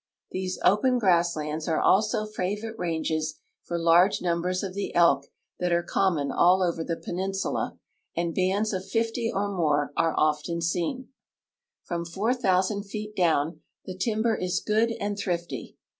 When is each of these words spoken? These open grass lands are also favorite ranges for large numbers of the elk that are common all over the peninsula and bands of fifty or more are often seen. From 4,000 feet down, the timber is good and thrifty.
These 0.31 0.57
open 0.65 0.97
grass 0.97 1.35
lands 1.35 1.67
are 1.67 1.79
also 1.79 2.25
favorite 2.25 2.75
ranges 2.79 3.35
for 3.61 3.77
large 3.77 4.19
numbers 4.19 4.63
of 4.63 4.73
the 4.73 4.95
elk 4.95 5.27
that 5.59 5.71
are 5.71 5.83
common 5.83 6.31
all 6.31 6.63
over 6.63 6.83
the 6.83 6.97
peninsula 6.97 7.77
and 8.15 8.33
bands 8.33 8.73
of 8.73 8.83
fifty 8.89 9.31
or 9.31 9.51
more 9.55 9.91
are 9.95 10.15
often 10.17 10.59
seen. 10.59 11.09
From 11.83 12.03
4,000 12.03 12.81
feet 12.81 13.15
down, 13.15 13.61
the 13.85 13.95
timber 13.95 14.35
is 14.35 14.59
good 14.59 14.91
and 14.99 15.19
thrifty. 15.19 15.77